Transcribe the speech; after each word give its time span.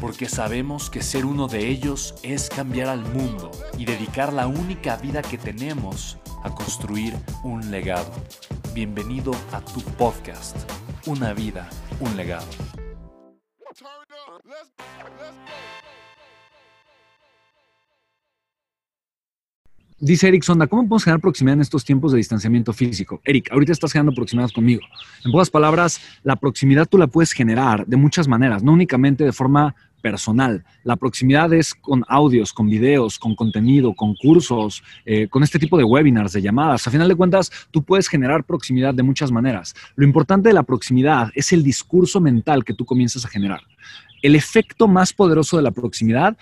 porque 0.00 0.28
sabemos 0.28 0.90
que 0.90 1.02
ser 1.02 1.24
uno 1.24 1.48
de 1.48 1.68
ellos 1.68 2.14
es 2.22 2.48
cambiar 2.48 2.88
al 2.88 3.02
mundo 3.12 3.50
y 3.78 3.84
dedicar 3.84 4.32
la 4.32 4.46
única 4.46 4.96
vida 4.96 5.22
que 5.22 5.38
tenemos 5.38 6.18
a 6.42 6.54
construir 6.54 7.14
un 7.42 7.70
legado. 7.70 8.12
Bienvenido 8.74 9.32
a 9.52 9.60
tu 9.60 9.80
podcast, 9.80 10.56
Una 11.06 11.32
vida, 11.32 11.68
un 12.00 12.16
legado. 12.16 12.46
Dice 19.98 20.28
Eric 20.28 20.42
Sonda, 20.42 20.66
¿cómo 20.66 20.82
podemos 20.82 21.04
generar 21.04 21.22
proximidad 21.22 21.54
en 21.54 21.62
estos 21.62 21.82
tiempos 21.82 22.12
de 22.12 22.18
distanciamiento 22.18 22.74
físico? 22.74 23.22
Eric, 23.24 23.50
ahorita 23.50 23.72
estás 23.72 23.92
generando 23.92 24.14
proximidad 24.14 24.50
conmigo. 24.50 24.82
En 25.24 25.32
pocas 25.32 25.48
palabras, 25.48 26.02
la 26.22 26.36
proximidad 26.36 26.86
tú 26.86 26.98
la 26.98 27.06
puedes 27.06 27.32
generar 27.32 27.86
de 27.86 27.96
muchas 27.96 28.28
maneras, 28.28 28.62
no 28.62 28.72
únicamente 28.72 29.24
de 29.24 29.32
forma 29.32 29.74
personal. 30.00 30.64
La 30.84 30.96
proximidad 30.96 31.52
es 31.52 31.74
con 31.74 32.04
audios, 32.08 32.52
con 32.52 32.68
videos, 32.68 33.18
con 33.18 33.34
contenido, 33.34 33.94
con 33.94 34.14
cursos, 34.14 34.82
eh, 35.04 35.28
con 35.28 35.42
este 35.42 35.58
tipo 35.58 35.76
de 35.76 35.84
webinars, 35.84 36.32
de 36.32 36.42
llamadas. 36.42 36.86
A 36.86 36.90
final 36.90 37.08
de 37.08 37.14
cuentas, 37.14 37.50
tú 37.70 37.82
puedes 37.82 38.08
generar 38.08 38.44
proximidad 38.44 38.94
de 38.94 39.02
muchas 39.02 39.32
maneras. 39.32 39.74
Lo 39.94 40.06
importante 40.06 40.48
de 40.48 40.54
la 40.54 40.62
proximidad 40.62 41.30
es 41.34 41.52
el 41.52 41.62
discurso 41.62 42.20
mental 42.20 42.64
que 42.64 42.74
tú 42.74 42.84
comienzas 42.84 43.24
a 43.24 43.28
generar. 43.28 43.60
El 44.22 44.34
efecto 44.34 44.88
más 44.88 45.12
poderoso 45.12 45.56
de 45.56 45.62
la 45.62 45.70
proximidad 45.70 46.36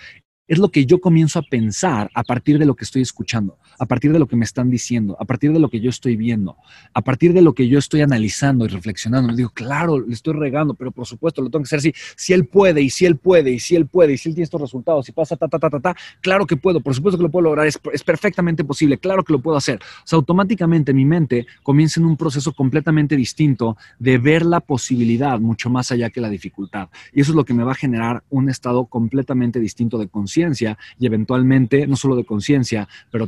es 0.47 0.59
lo 0.59 0.69
que 0.69 0.85
yo 0.85 0.99
comienzo 0.99 1.39
a 1.39 1.43
pensar 1.43 2.09
a 2.13 2.23
partir 2.23 2.59
de 2.59 2.65
lo 2.65 2.75
que 2.75 2.83
estoy 2.83 3.01
escuchando, 3.01 3.57
a 3.79 3.85
partir 3.85 4.11
de 4.11 4.19
lo 4.19 4.27
que 4.27 4.35
me 4.35 4.45
están 4.45 4.69
diciendo, 4.69 5.17
a 5.19 5.25
partir 5.25 5.51
de 5.51 5.59
lo 5.59 5.69
que 5.69 5.79
yo 5.79 5.89
estoy 5.89 6.15
viendo, 6.15 6.57
a 6.93 7.01
partir 7.01 7.33
de 7.33 7.41
lo 7.41 7.53
que 7.53 7.67
yo 7.67 7.79
estoy 7.79 8.01
analizando 8.01 8.65
y 8.65 8.69
reflexionando. 8.69 9.31
Le 9.31 9.37
digo, 9.37 9.51
claro, 9.53 9.99
le 9.99 10.13
estoy 10.13 10.33
regando, 10.33 10.73
pero 10.73 10.91
por 10.91 11.05
supuesto 11.05 11.41
lo 11.41 11.49
tengo 11.49 11.63
que 11.63 11.67
hacer 11.67 11.79
así. 11.79 11.93
Si 12.15 12.33
él 12.33 12.45
puede, 12.45 12.81
y 12.81 12.89
si 12.89 13.05
él 13.05 13.17
puede, 13.17 13.51
y 13.51 13.59
si 13.59 13.75
él 13.75 13.87
puede, 13.87 14.13
y 14.13 14.17
si 14.17 14.29
él 14.29 14.35
tiene 14.35 14.45
estos 14.45 14.61
resultados, 14.61 15.07
y 15.09 15.11
pasa 15.11 15.35
ta, 15.35 15.47
ta, 15.47 15.59
ta, 15.59 15.69
ta, 15.69 15.79
ta, 15.79 15.95
claro 16.21 16.45
que 16.45 16.57
puedo, 16.57 16.79
por 16.81 16.95
supuesto 16.95 17.17
que 17.17 17.23
lo 17.23 17.31
puedo 17.31 17.43
lograr, 17.43 17.67
es, 17.67 17.79
es 17.93 18.03
perfectamente 18.03 18.63
posible, 18.63 18.97
claro 18.97 19.23
que 19.23 19.33
lo 19.33 19.39
puedo 19.39 19.57
hacer. 19.57 19.77
O 19.77 20.07
sea, 20.07 20.17
automáticamente 20.17 20.93
mi 20.93 21.05
mente 21.05 21.45
comienza 21.63 21.99
en 21.99 22.05
un 22.05 22.17
proceso 22.17 22.53
completamente 22.53 23.15
distinto 23.15 23.77
de 23.99 24.17
ver 24.17 24.45
la 24.45 24.59
posibilidad 24.59 25.39
mucho 25.39 25.69
más 25.69 25.91
allá 25.91 26.09
que 26.09 26.21
la 26.21 26.29
dificultad. 26.29 26.89
Y 27.13 27.21
eso 27.21 27.31
es 27.31 27.35
lo 27.35 27.45
que 27.45 27.53
me 27.53 27.63
va 27.63 27.71
a 27.73 27.75
generar 27.75 28.23
un 28.29 28.49
estado 28.49 28.85
completamente 28.85 29.59
distinto 29.59 29.97
de 29.97 30.07
conciencia 30.07 30.77
y 30.99 31.05
eventualmente 31.05 31.87
no 31.87 31.95
solo 31.95 32.15
de 32.15 32.25
conciencia, 32.25 32.87
pero 33.11 33.27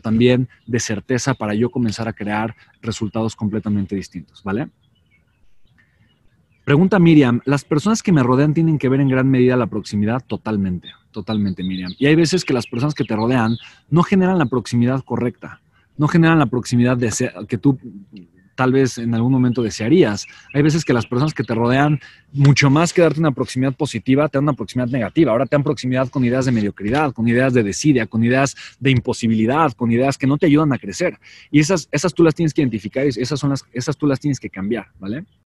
de 0.66 0.80
certeza 0.80 1.34
para 1.34 1.54
yo 1.54 1.70
comenzar 1.70 2.08
a 2.08 2.14
crear 2.14 2.56
resultados 2.82 3.36
completamente 3.36 3.96
distintos, 3.96 4.44
¿vale? 4.44 4.70
Pregunta 6.68 7.00
Miriam, 7.00 7.40
¿las 7.46 7.64
personas 7.64 8.04
que 8.04 8.12
me 8.12 8.22
rodean 8.22 8.54
tienen 8.54 8.78
que 8.78 8.90
ver 8.90 9.00
en 9.00 9.08
gran 9.08 9.30
medida 9.30 9.56
la 9.56 9.68
proximidad? 9.68 10.22
Totalmente, 10.28 10.90
totalmente 11.12 11.64
Miriam. 11.64 11.94
Y 11.98 12.08
hay 12.08 12.16
veces 12.16 12.44
que 12.44 12.54
las 12.54 12.68
personas 12.68 12.94
que 12.94 13.06
te 13.06 13.16
rodean 13.16 13.56
no 13.90 14.04
generan 14.04 14.38
la 14.38 14.48
proximidad 14.48 15.02
correcta, 15.06 15.62
no 15.96 16.10
generan 16.10 16.40
la 16.40 16.48
proximidad 16.48 16.98
de 16.98 17.10
que 17.48 17.58
tú 17.58 17.80
tal 18.58 18.74
vez 18.74 18.98
en 18.98 19.14
algún 19.14 19.32
momento 19.32 19.62
desearías. 19.62 20.26
Hay 20.54 20.64
veces 20.64 20.84
que 20.84 20.92
las 20.92 21.06
personas 21.06 21.34
que 21.34 21.44
te 21.44 21.54
rodean, 21.54 22.00
mucho 22.34 22.70
más 22.70 22.92
que 22.92 23.04
darte 23.04 23.20
una 23.20 23.32
proximidad 23.32 23.74
positiva, 23.74 24.28
te 24.28 24.40
dan 24.40 24.46
una 24.46 24.54
proximidad 24.54 24.90
negativa. 24.90 25.32
Ahora 25.32 25.46
te 25.46 25.56
dan 25.56 25.64
proximidad 25.64 26.10
con 26.10 26.26
ideas 26.26 26.46
de 26.46 26.52
mediocridad, 26.52 27.14
con 27.14 27.28
ideas 27.28 27.54
de 27.54 27.62
desidia, 27.62 28.08
con 28.08 28.24
ideas 28.24 28.56
de 28.80 28.90
imposibilidad, 28.92 29.72
con 29.74 29.92
ideas 29.92 30.18
que 30.18 30.26
no 30.26 30.38
te 30.38 30.48
ayudan 30.48 30.74
a 30.74 30.80
crecer. 30.80 31.20
Y 31.52 31.60
esas, 31.60 31.88
esas 31.92 32.14
tú 32.14 32.24
las 32.24 32.34
tienes 32.34 32.54
que 32.54 32.62
identificar 32.62 33.06
y 33.06 33.10
esas, 33.10 33.40
son 33.40 33.52
las, 33.52 33.64
esas 33.72 33.96
tú 33.96 34.08
las 34.08 34.20
tienes 34.20 34.40
que 34.40 34.50
cambiar, 34.50 34.88
¿vale? 35.00 35.24